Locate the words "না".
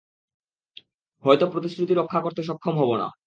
2.97-3.07